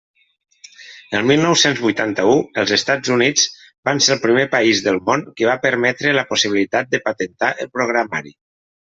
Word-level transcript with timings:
El 1.17 1.25
mil 1.31 1.41
nou-cents 1.41 1.81
vuitanta-u, 1.81 2.31
els 2.61 2.71
Estats 2.77 3.11
Units 3.15 3.43
van 3.89 4.01
ser 4.05 4.13
el 4.15 4.21
primer 4.23 4.45
país 4.53 4.81
del 4.87 4.97
món 5.09 5.25
que 5.41 5.49
va 5.49 5.57
permetre 5.67 6.15
la 6.21 6.23
possibilitat 6.31 6.89
de 6.95 7.01
patentar 7.09 7.51
el 7.65 7.71
programari. 7.77 8.35